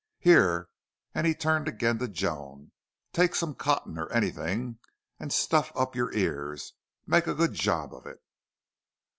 [0.17, 0.67] Here,"
[1.13, 2.71] and he turned again to Joan,
[3.13, 4.79] "take some cotton or anything
[5.19, 6.73] and stuff up your ears.
[7.05, 8.19] Make a good job of it."